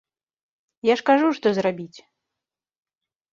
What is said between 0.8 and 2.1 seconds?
Я ж кажу, што зрабіць!